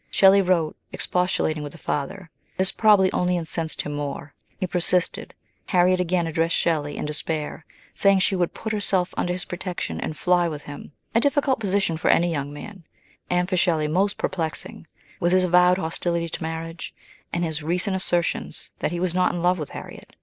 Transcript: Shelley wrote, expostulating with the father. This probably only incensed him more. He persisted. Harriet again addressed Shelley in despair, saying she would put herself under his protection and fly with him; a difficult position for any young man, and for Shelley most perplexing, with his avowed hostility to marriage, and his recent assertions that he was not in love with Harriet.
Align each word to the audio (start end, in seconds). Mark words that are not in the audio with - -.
Shelley 0.09 0.41
wrote, 0.41 0.75
expostulating 0.91 1.61
with 1.61 1.73
the 1.73 1.77
father. 1.77 2.31
This 2.57 2.71
probably 2.71 3.11
only 3.11 3.37
incensed 3.37 3.83
him 3.83 3.93
more. 3.93 4.33
He 4.59 4.65
persisted. 4.65 5.35
Harriet 5.67 5.99
again 5.99 6.25
addressed 6.25 6.55
Shelley 6.55 6.97
in 6.97 7.05
despair, 7.05 7.65
saying 7.93 8.17
she 8.21 8.35
would 8.35 8.55
put 8.55 8.73
herself 8.73 9.13
under 9.15 9.31
his 9.31 9.45
protection 9.45 10.01
and 10.01 10.17
fly 10.17 10.47
with 10.47 10.63
him; 10.63 10.91
a 11.13 11.19
difficult 11.21 11.59
position 11.59 11.97
for 11.97 12.07
any 12.09 12.31
young 12.31 12.51
man, 12.51 12.83
and 13.29 13.47
for 13.47 13.57
Shelley 13.57 13.87
most 13.87 14.17
perplexing, 14.17 14.87
with 15.19 15.33
his 15.33 15.43
avowed 15.43 15.77
hostility 15.77 16.29
to 16.29 16.41
marriage, 16.41 16.95
and 17.31 17.43
his 17.43 17.61
recent 17.61 17.95
assertions 17.95 18.71
that 18.79 18.91
he 18.91 18.99
was 18.99 19.13
not 19.13 19.31
in 19.31 19.43
love 19.43 19.59
with 19.59 19.69
Harriet. 19.69 20.15